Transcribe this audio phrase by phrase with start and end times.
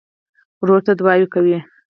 [0.61, 1.57] ورور ته دعاوې کوې.